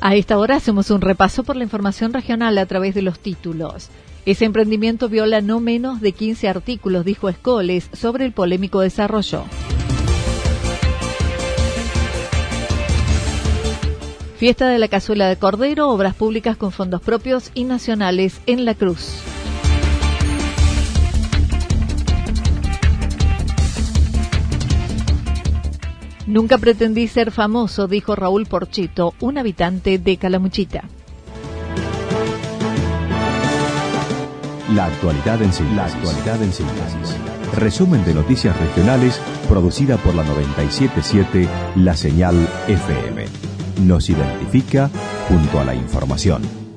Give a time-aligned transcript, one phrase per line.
[0.00, 3.88] A esta hora hacemos un repaso por la información regional a través de los títulos.
[4.26, 9.44] Ese emprendimiento viola no menos de 15 artículos, dijo Escoles, sobre el polémico desarrollo.
[14.36, 18.74] Fiesta de la Cazuela de Cordero, obras públicas con fondos propios y nacionales en La
[18.74, 19.20] Cruz.
[26.28, 30.84] Nunca pretendí ser famoso, dijo Raúl Porchito, un habitante de Calamuchita.
[34.74, 35.74] La actualidad en síntesis.
[35.74, 37.16] La actualidad en síntesis.
[37.56, 39.18] Resumen de noticias regionales
[39.48, 42.36] producida por la 977 La Señal
[42.68, 43.24] FM.
[43.86, 44.90] Nos identifica
[45.30, 46.67] junto a la información.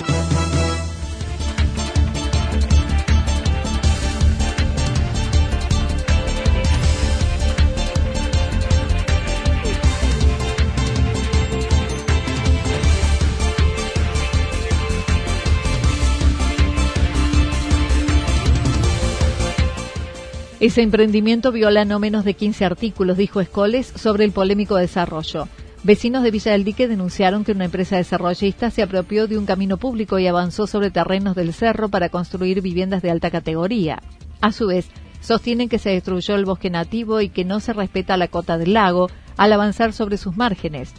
[20.61, 25.47] Ese emprendimiento viola no menos de 15 artículos, dijo Escoles, sobre el polémico desarrollo.
[25.81, 29.77] Vecinos de Villa del Dique denunciaron que una empresa desarrollista se apropió de un camino
[29.77, 34.03] público y avanzó sobre terrenos del cerro para construir viviendas de alta categoría.
[34.39, 34.88] A su vez,
[35.19, 38.73] sostienen que se destruyó el bosque nativo y que no se respeta la cota del
[38.73, 40.93] lago al avanzar sobre sus márgenes.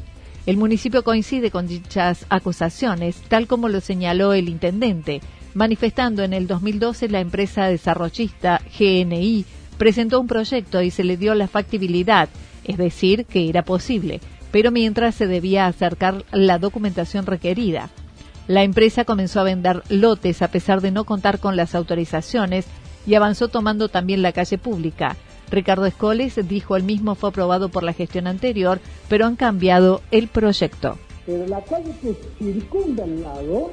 [0.45, 5.21] El municipio coincide con dichas acusaciones, tal como lo señaló el intendente,
[5.55, 9.45] manifestando en el 2012 la empresa desarrollista GNI
[9.79, 12.29] presentó un proyecto y se le dio la factibilidad,
[12.65, 14.21] es decir, que era posible,
[14.51, 17.91] pero mientras se debía acercar la documentación requerida.
[18.49, 22.67] La empresa comenzó a vender lotes a pesar de no contar con las autorizaciones
[23.07, 25.17] y avanzó tomando también la calle pública.
[25.51, 30.29] Ricardo Escoles dijo el mismo fue aprobado por la gestión anterior, pero han cambiado el
[30.29, 30.99] proyecto.
[31.27, 33.71] Pero la calle que circunda el lago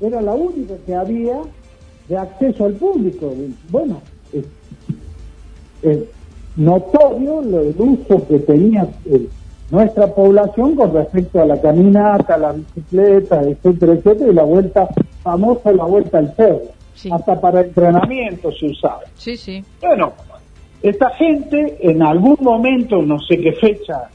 [0.00, 1.40] era la única que había
[2.08, 3.32] de acceso al público.
[3.70, 4.00] Bueno,
[4.32, 5.98] es,
[6.56, 9.28] notorio el uso que tenía eh,
[9.70, 14.88] nuestra población con respecto a la caminata, la bicicleta, etcétera, etcétera, y la vuelta
[15.22, 16.62] famosa, la vuelta al cerro.
[17.12, 19.02] Hasta para entrenamiento se usaba.
[19.14, 19.62] Sí, sí.
[19.80, 20.12] Bueno,
[20.82, 24.08] esta gente en algún momento, no sé qué fecha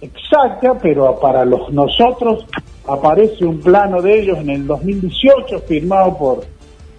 [0.00, 2.46] exacta, pero para los nosotros
[2.86, 6.46] aparece un plano de ellos en el 2018 firmado por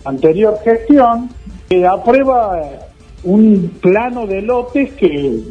[0.04, 1.30] anterior gestión
[1.70, 2.80] que aprueba eh,
[3.24, 5.44] un plano de lotes que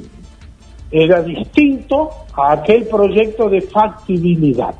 [0.90, 4.74] era distinto a aquel proyecto de factibilidad.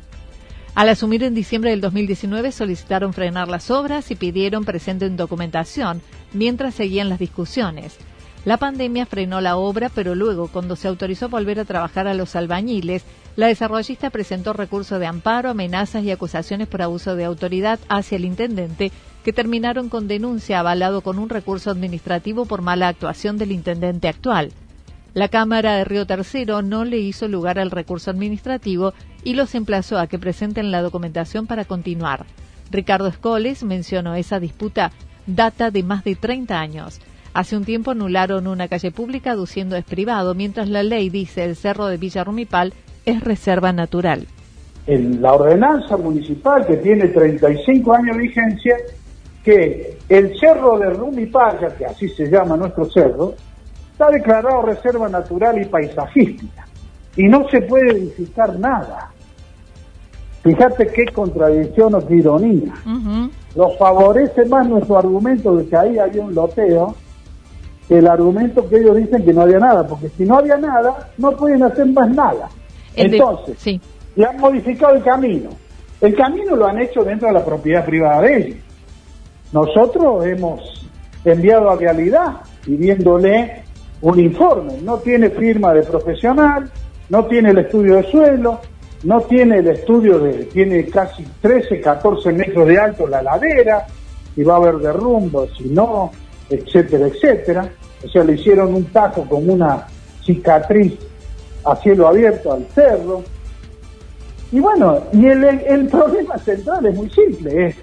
[0.75, 6.01] Al asumir en diciembre del 2019 solicitaron frenar las obras y pidieron presenten documentación
[6.33, 7.97] mientras seguían las discusiones.
[8.45, 12.35] La pandemia frenó la obra, pero luego, cuando se autorizó volver a trabajar a los
[12.35, 13.03] albañiles,
[13.35, 18.23] la desarrollista presentó recurso de amparo, amenazas y acusaciones por abuso de autoridad hacia el
[18.23, 18.91] intendente,
[19.23, 24.51] que terminaron con denuncia avalado con un recurso administrativo por mala actuación del intendente actual.
[25.15, 28.93] La Cámara de Río Tercero no le hizo lugar al recurso administrativo
[29.23, 32.27] y los emplazó a que presenten la documentación para continuar.
[32.69, 34.91] Ricardo Escoles mencionó esa disputa
[35.25, 36.99] data de más de 30 años.
[37.35, 41.57] Hace un tiempo anularon una calle pública aduciendo es privado, mientras la ley dice el
[41.57, 42.73] cerro de Villa Rumipal
[43.05, 44.25] es reserva natural.
[44.87, 48.77] En la ordenanza municipal que tiene 35 años de vigencia,
[49.43, 53.33] que el cerro de Rumipal, que así se llama nuestro cerro,
[53.91, 56.65] está declarado reserva natural y paisajística
[57.17, 59.11] y no se puede edificar nada.
[60.41, 62.73] Fíjate qué contradicción o qué ironía.
[63.57, 66.95] Lo favorece más nuestro argumento de que ahí había un loteo
[67.89, 71.31] el argumento que ellos dicen que no había nada, porque si no había nada, no
[71.31, 72.49] pueden hacer más nada.
[72.95, 73.79] Entonces, sí.
[74.15, 75.49] le han modificado el camino.
[76.01, 78.57] El camino lo han hecho dentro de la propiedad privada de ellos.
[79.51, 80.87] Nosotros hemos
[81.23, 83.63] enviado a realidad pidiéndole
[84.01, 84.81] un informe.
[84.81, 86.69] No tiene firma de profesional,
[87.09, 88.59] no tiene el estudio de suelo,
[89.03, 93.85] no tiene el estudio de, tiene casi 13, 14 metros de alto la ladera,
[94.35, 96.11] y va a haber derrumbos, si no,
[96.49, 97.69] etcétera, etcétera.
[98.03, 99.87] O sea, le hicieron un tajo con una
[100.23, 100.93] cicatriz
[101.65, 103.23] a cielo abierto al cerro.
[104.51, 107.75] Y bueno, y el, problema central es muy simple, es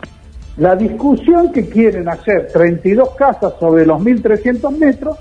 [0.57, 5.19] la discusión que quieren hacer 32 casas sobre los 1.300 metros,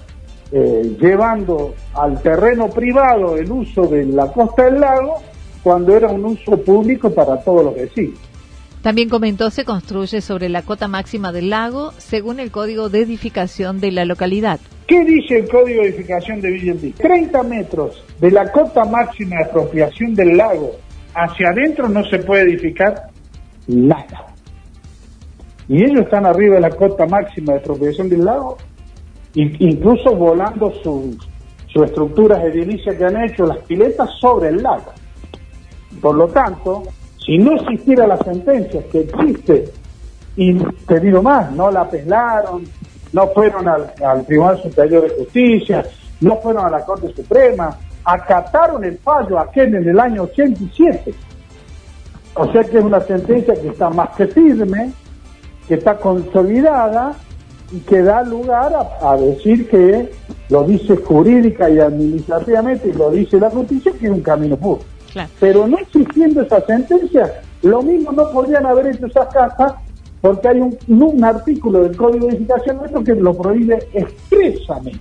[0.52, 5.16] eh, llevando al terreno privado el uso de la costa del lago,
[5.64, 8.20] cuando era un uso público para todos los vecinos.
[8.82, 13.80] También comentó se construye sobre la cota máxima del lago según el código de edificación
[13.80, 14.60] de la localidad.
[14.88, 19.44] ¿Qué dice el código de edificación de Villa 30 metros de la cota máxima de
[19.44, 20.72] apropiación del lago
[21.14, 23.10] hacia adentro no se puede edificar
[23.68, 24.28] nada.
[25.68, 28.58] Y ellos están arriba de la cota máxima de apropiación del lago,
[29.36, 31.18] incluso volando sus
[31.68, 34.92] su estructuras edilicias que han hecho, las piletas sobre el lago.
[36.02, 36.84] Por lo tanto,
[37.24, 39.72] si no existiera la sentencia que existe,
[40.36, 40.58] y
[40.88, 42.64] te digo más, no la apelaron,
[43.14, 45.86] no fueron al, Tribunal Superior de Justicia,
[46.22, 51.14] no fueron a la Corte Suprema, acataron el fallo aquel en el año 87.
[52.36, 54.92] O sea que es una sentencia que está más que firme,
[55.68, 57.14] que está consolidada
[57.72, 60.12] y que da lugar a, a decir que
[60.50, 64.91] lo dice jurídica y administrativamente y lo dice la justicia que es un camino puro.
[65.40, 69.74] Pero no existiendo esa sentencia, lo mismo no podrían haber hecho esas casas
[70.22, 75.00] porque hay un, artículo del Código de Edificación nuestro que lo prohíbe expresamente.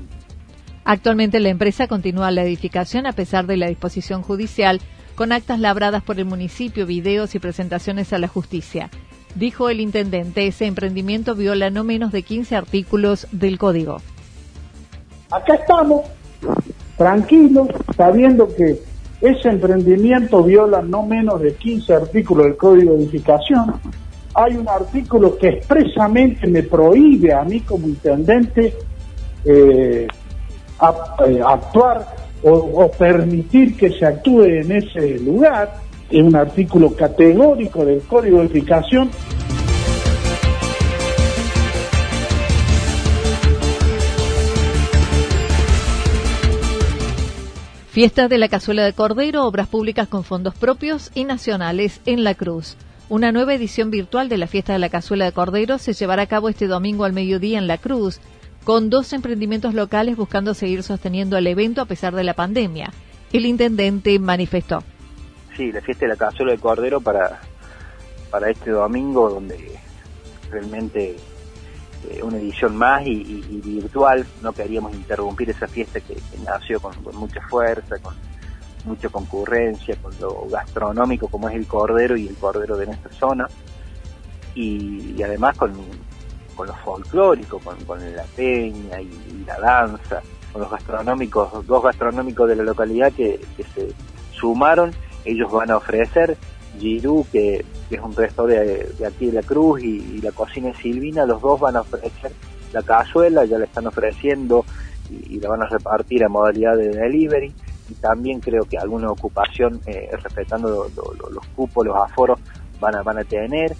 [0.84, 4.80] Actualmente la empresa continúa la edificación a pesar de la disposición judicial,
[5.14, 8.88] con actas labradas por el municipio, videos y presentaciones a la justicia.
[9.34, 13.98] Dijo el intendente, ese emprendimiento viola no menos de 15 artículos del código.
[15.30, 16.06] Acá estamos,
[16.96, 18.80] tranquilos, sabiendo que
[19.20, 23.75] ese emprendimiento viola no menos de 15 artículos del Código de Edificación.
[24.34, 28.75] Hay un artículo que expresamente me prohíbe a mí como intendente
[29.44, 32.06] eh, eh, actuar
[32.43, 35.75] o, o, permitir que se actúe en ese lugar.
[36.11, 39.11] Es un artículo categórico del Código de Edificación
[47.90, 52.37] Fiesta de la Cazuela de Cordero, obras públicas con fondos propios y nacionales en La
[52.37, 52.76] Cruz.
[53.08, 56.28] Una nueva edición virtual de la Fiesta de la Cazuela de Cordero se llevará a
[56.28, 58.20] cabo este domingo al mediodía en La Cruz,
[58.62, 62.92] con dos emprendimientos locales buscando seguir sosteniendo el evento a pesar de la pandemia.
[63.32, 64.84] El intendente manifestó.
[65.56, 67.40] Sí, la Fiesta de la Cazuela de Cordero para,
[68.31, 69.81] para este domingo, donde
[70.48, 71.16] realmente
[72.08, 77.41] eh, una edición más y, virtual, no queríamos interrumpir esa fiesta que, nació con, mucha
[77.43, 78.14] fuerza, con
[78.87, 83.47] mucha concurrencia, con lo gastronómico como es el cordero y el cordero de nuestra zona,
[84.55, 85.75] y, además con,
[86.56, 87.76] con lo folclórico, con,
[88.14, 93.40] la peña y, la danza, con los gastronómicos, dos gastronómicos de la localidad que,
[93.75, 93.92] se
[94.33, 94.92] sumaron,
[95.26, 96.38] ellos van a ofrecer
[96.78, 101.26] Girú, que que es un restaurante de, aquí de la Cruz, y, la cocina Silvina,
[101.26, 102.32] los dos van a ofrecer
[102.72, 104.64] la cazuela, ya la están ofreciendo
[105.10, 107.52] y, la van a repartir a modalidad de delivery.
[107.90, 110.88] Y también creo que alguna ocupación, eh, respetando
[111.32, 112.38] los cupos, los aforos,
[112.78, 113.74] van a, van a tener.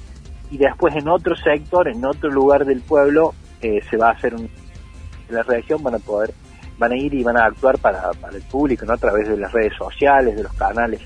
[0.51, 3.33] Y después en otro sector, en otro lugar del pueblo,
[3.63, 4.51] eh, se va a hacer un,
[5.29, 6.35] en la región van a poder,
[6.77, 8.95] van a ir y van a actuar para, para el público, ¿no?
[8.95, 11.01] A través de las redes sociales, de los canales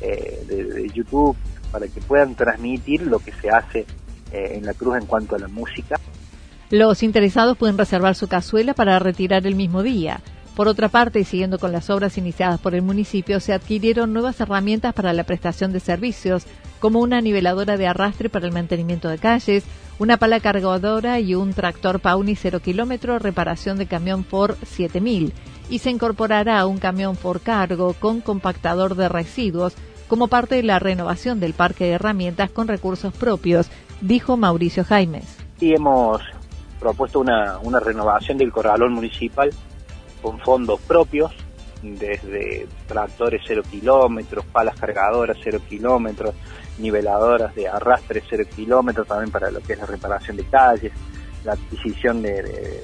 [0.00, 1.36] eh, de YouTube,
[1.70, 3.86] para que puedan transmitir lo que se hace
[4.32, 5.98] eh, en la cruz en cuanto a la música.
[6.70, 10.20] Los interesados pueden reservar su cazuela para retirar el mismo día.
[10.56, 14.94] Por otra parte, siguiendo con las obras iniciadas por el municipio, se adquirieron nuevas herramientas
[14.94, 16.46] para la prestación de servicios,
[16.80, 19.64] como una niveladora de arrastre para el mantenimiento de calles,
[19.98, 25.32] una pala cargadora y un tractor Pauni 0 kilómetro, reparación de camión Ford 7000.
[25.68, 29.74] Y se incorporará un camión Ford Cargo con compactador de residuos
[30.08, 33.68] como parte de la renovación del parque de herramientas con recursos propios,
[34.00, 35.36] dijo Mauricio Jaimes.
[35.60, 36.22] Y hemos
[36.78, 39.50] propuesto una, una renovación del corralón municipal
[40.22, 41.32] con fondos propios,
[41.82, 46.34] desde tractores 0 kilómetros, palas cargadoras 0 kilómetros,
[46.78, 50.92] niveladoras de arrastre 0 kilómetros, también para lo que es la reparación de calles,
[51.44, 52.82] la adquisición de,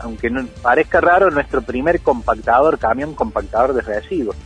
[0.00, 4.36] aunque no parezca raro, nuestro primer compactador, camión compactador de residuos,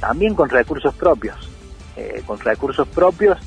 [0.00, 1.36] también con recursos propios.
[1.96, 3.38] Eh, con recursos propios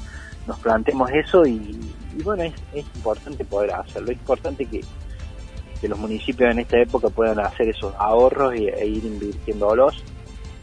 [0.47, 1.77] nos planteemos eso y,
[2.23, 4.81] bueno, es, importante poder hacerlo, es importante que,
[5.81, 10.03] que los municipios en esta época puedan hacer esos ahorros y, e ir invirtiéndolos.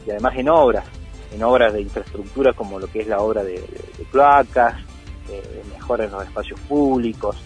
[0.06, 0.84] Y además en obras,
[1.32, 4.74] en obras de infraestructura como lo que es la obra de, de, cloacas,
[5.28, 7.36] de mejoras en los espacios públicos,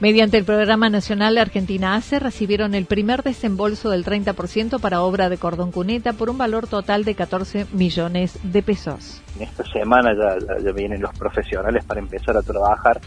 [0.00, 5.36] Mediante el Programa Nacional Argentina ACE recibieron el primer desembolso del 30% para obra de
[5.36, 9.20] cordón cuneta por un valor total de 14 millones de pesos.
[9.36, 12.98] En esta semana ya, vienen los profesionales para empezar a trabajar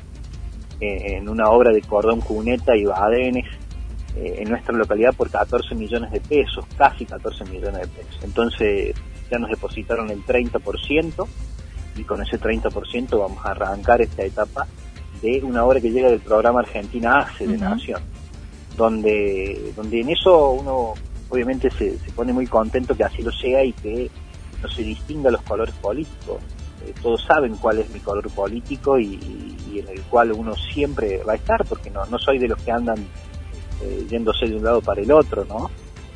[0.79, 3.47] eh, en una obra de cordón cuneta y badenes
[4.15, 8.23] eh, en nuestra localidad por 14 millones de pesos, casi 14 millones de pesos.
[8.23, 8.95] Entonces
[9.31, 11.27] ya nos depositaron el 30%
[11.95, 14.67] y con ese 30% vamos a arrancar esta etapa
[15.23, 18.01] de una obra que llega del programa Argentina ACE de Nación,
[18.75, 20.93] donde, donde en eso uno
[21.29, 24.11] obviamente se, pone muy contento que así lo sea y que
[24.61, 26.41] no se distinga los colores políticos.
[26.85, 29.17] Eh, todos saben cuál es mi color político y,
[29.73, 32.71] en el cual uno siempre va a estar, porque no, no soy de los que
[32.71, 32.99] andan
[33.81, 35.71] eh, yéndose de un lado para el otro, ¿no?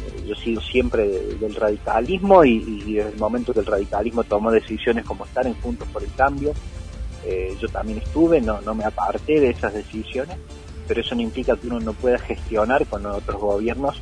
[0.05, 4.51] Eh, yo sigo siempre del radicalismo y, y, desde el momento que el radicalismo tomó
[4.51, 6.53] decisiones como estar en Juntos por el Cambio,
[7.27, 10.38] eh, yo también estuve, no, no me aparté de esas decisiones,
[10.88, 14.01] pero eso no implica que uno no pueda gestionar con otros gobiernos.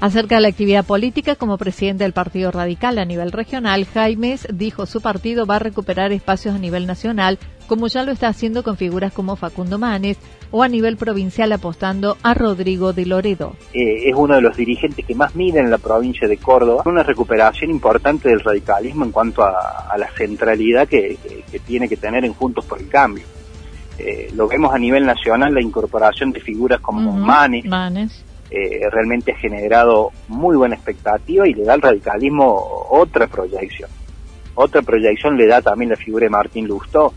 [0.00, 4.86] Acerca de la actividad política, como presidente del Partido Radical a nivel regional, Jaimes dijo
[4.86, 8.76] su partido va a recuperar espacios a nivel nacional, como ya lo está haciendo con
[8.76, 10.18] figuras como Facundo Manes,
[10.50, 13.54] o a nivel provincial apostando a Rodrigo de Loredo.
[13.72, 16.82] Eh, es uno de los dirigentes que más miden en la provincia de Córdoba.
[16.86, 21.16] Una recuperación importante del radicalismo en cuanto a, la centralidad que,
[21.66, 23.24] tiene que tener en Juntos por el Cambio.
[23.98, 29.32] Eh, lo vemos a nivel nacional, la incorporación de figuras como Manes, Manes eh, realmente
[29.32, 33.90] ha generado muy buena expectativa y le da al radicalismo otra proyección.
[34.54, 37.12] Otra proyección le da también la figura de Martín Lustó.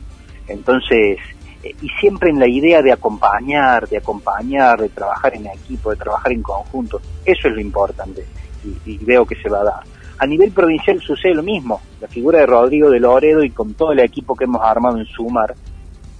[0.51, 1.17] Entonces,
[1.63, 5.97] eh, y siempre en la idea de acompañar, de acompañar, de trabajar en equipo, de
[5.97, 6.99] trabajar en conjunto.
[7.25, 8.25] Eso es lo importante
[8.85, 9.83] y, veo que se va a dar.
[10.19, 11.81] A nivel provincial sucede lo mismo.
[11.99, 15.05] La figura de Rodrigo de Loredo y con todo el equipo que hemos armado en
[15.05, 15.55] Sumar,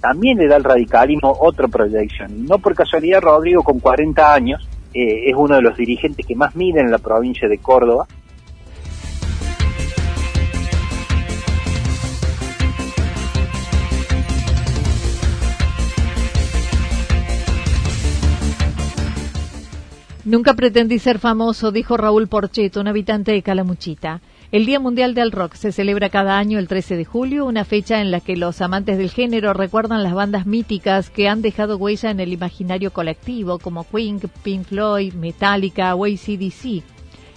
[0.00, 2.44] también le da al radicalismo otra proyección.
[2.46, 6.56] No por casualidad Rodrigo con 40 años eh, es uno de los dirigentes que más
[6.56, 8.06] miden en la provincia de Córdoba.
[20.32, 24.22] Nunca pretendí ser famoso, dijo Raúl Porcheto, un habitante de Calamuchita.
[24.50, 28.00] El Día Mundial del Rock se celebra cada año el 13 de julio, una fecha
[28.00, 32.10] en la que los amantes del género recuerdan las bandas míticas que han dejado huella
[32.10, 36.82] en el imaginario colectivo, como Queen, Pink Floyd, Metallica o ACDC.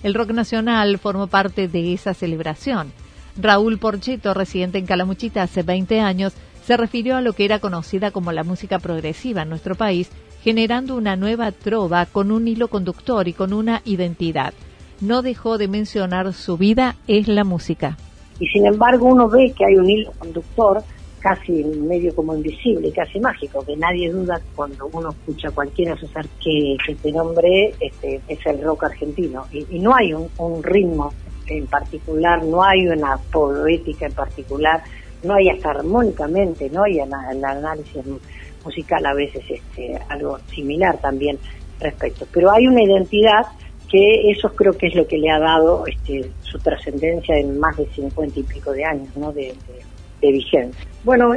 [0.02, 2.94] El rock nacional formó parte de esa celebración.
[3.36, 6.32] Raúl Porcheto, residente en Calamuchita hace 20 años,
[6.66, 10.10] se refirió a lo que era conocida como la música progresiva en nuestro país,
[10.46, 14.54] generando una nueva trova con un hilo conductor y con una identidad
[15.02, 17.98] no dejó de mencionar su vida es la música.
[18.40, 20.84] Y sin embargo uno ve que hay un hilo conductor
[21.20, 26.28] casi medio como invisible, casi mágico, que nadie duda cuando uno escucha a cualquiera asociar
[26.44, 29.48] que, este nombre este, es el rock argentino.
[29.52, 31.12] Y, no hay un, ritmo
[31.48, 34.84] en particular, no hay una poética en particular,
[35.24, 37.12] no hay hasta armónicamente, no hay el
[37.44, 38.04] análisis
[38.66, 41.38] musical a veces este, algo similar también
[41.80, 42.28] respecto.
[42.32, 43.46] Pero hay una identidad
[43.90, 47.78] que eso creo que es lo que le ha dado este, su trascendencia en más
[47.78, 49.32] de cincuenta y pico de años ¿no?
[49.32, 49.54] de,
[50.22, 50.84] vigencia.
[51.04, 51.34] Bueno,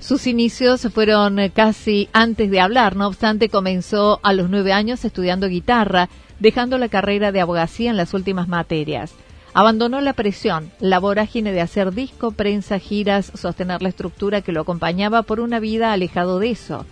[0.00, 5.46] Sus inicios fueron casi antes de hablar, no obstante comenzó a los nueve años estudiando
[5.46, 6.08] guitarra,
[6.40, 9.14] dejando la carrera de abogacía en las últimas materias.
[9.56, 14.62] Abandonó la presión, la vorágine de hacer disco, prensa, giras, sostener la estructura que lo
[14.62, 16.86] acompañaba por una vida alejado de eso.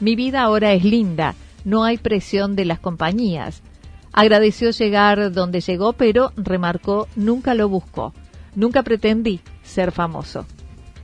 [0.00, 1.34] Mi vida ahora es linda,
[1.66, 3.62] no hay presión de las compañías.
[4.10, 8.14] Agradeció llegar donde llegó, pero remarcó, nunca lo buscó.
[8.54, 10.46] Nunca pretendí ser famoso.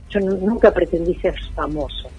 [0.09, 2.09] Yo nunca pretendí ser famoso.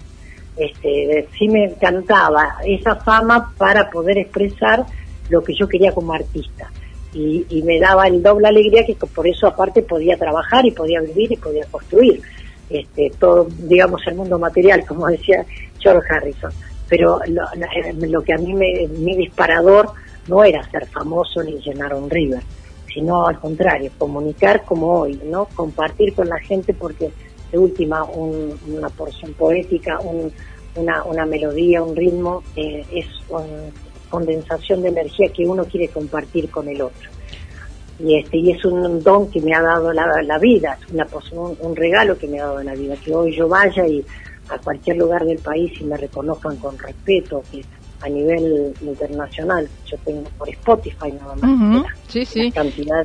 [0.55, 4.85] Este, sí me encantaba esa fama para poder expresar
[5.29, 6.71] lo que yo quería como artista.
[7.19, 11.31] Y, me daba el doble alegría que por eso aparte podía trabajar y podía vivir
[11.31, 12.21] y podía construir
[12.69, 15.43] este, todo, digamos, el mundo material, como decía
[15.79, 16.51] George Harrison.
[16.87, 17.43] Pero lo,
[18.07, 19.91] lo que a mí me, mi disparador
[20.27, 22.41] no era ser famoso ni llenar un river,
[22.93, 25.45] sino al contrario, comunicar como hoy, ¿no?
[25.55, 27.11] Compartir con la gente porque
[27.51, 29.99] de última una porción poética,
[30.75, 33.07] una, una melodía, un ritmo, eh, es
[34.09, 37.09] condensación de energía que uno quiere compartir con el otro.
[37.99, 41.57] Y, este, y es un don que me ha dado la, la vida, una, un,
[41.59, 44.05] un regalo que me ha dado la vida, que hoy yo vaya y
[44.49, 47.65] a cualquier lugar del país y me reconozcan con respeto, que
[48.01, 52.51] a nivel internacional, yo tengo por Spotify nada más, sí, sí.
[52.51, 53.03] cantidad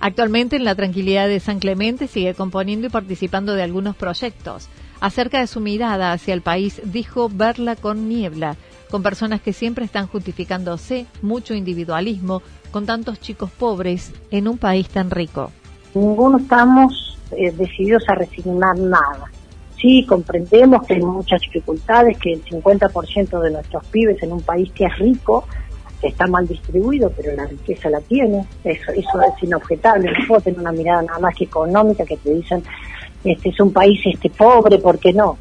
[0.00, 4.68] Actualmente en la tranquilidad de San Clemente sigue componiendo y participando de algunos proyectos.
[5.00, 8.56] Acerca de su mirada hacia el país, dijo verla con niebla,
[8.90, 14.88] con personas que siempre están justificándose, mucho individualismo, con tantos chicos pobres en un país
[14.88, 15.50] tan rico.
[15.94, 19.30] Ninguno estamos eh, decididos a resignar nada.
[19.80, 24.70] Sí, comprendemos que hay muchas dificultades, que el 50% de nuestros pibes en un país
[24.72, 25.44] que es rico
[26.02, 30.60] está mal distribuido, pero la riqueza la tiene, eso, eso es inobjetable, no puedo tener
[30.60, 32.62] una mirada nada más que económica que te dicen,
[33.24, 35.38] este es un país este pobre, ¿por qué no?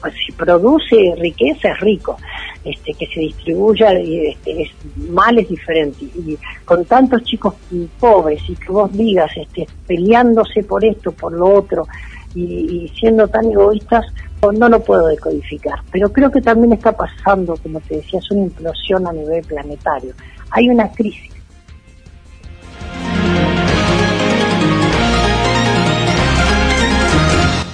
[0.00, 2.16] Pues, si produce riqueza es rico,
[2.64, 4.70] este, que se distribuya este, es,
[5.10, 6.04] mal es diferente.
[6.04, 7.54] Y con tantos chicos
[7.98, 11.86] pobres y que vos digas este, peleándose por esto, por lo otro,
[12.34, 14.04] y, siendo tan egoístas,
[14.52, 18.44] no lo puedo decodificar, pero creo que también está pasando, como te decía, es una
[18.44, 20.14] implosión a nivel planetario.
[20.50, 21.30] Hay una crisis.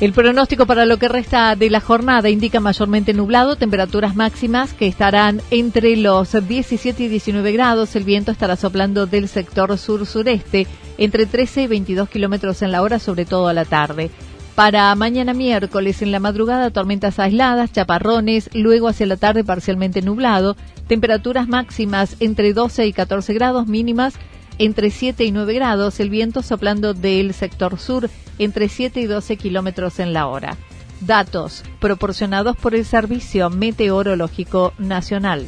[0.00, 4.86] El pronóstico para lo que resta de la jornada indica mayormente nublado, temperaturas máximas que
[4.86, 7.94] estarán entre los 17 y 19 grados.
[7.94, 12.98] El viento estará soplando del sector sur-sureste entre 13 y 22 kilómetros en la hora,
[12.98, 14.10] sobre todo a la tarde.
[14.54, 20.56] Para mañana miércoles en la madrugada tormentas aisladas, chaparrones, luego hacia la tarde parcialmente nublado,
[20.88, 24.14] temperaturas máximas entre 12 y 14 grados mínimas
[24.60, 29.38] entre 7 y 9 grados, el viento soplando del sector sur entre 7 y 12
[29.38, 30.58] kilómetros en la hora.
[31.00, 35.46] Datos proporcionados por el Servicio Meteorológico Nacional.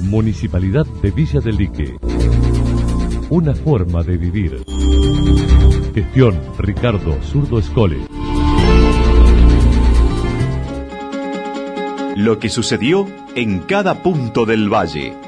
[0.00, 1.94] Municipalidad de Villa del Lique.
[3.28, 4.64] Una forma de vivir.
[5.94, 7.98] Gestión Ricardo Zurdo Escole.
[12.16, 15.27] Lo que sucedió en cada punto del valle.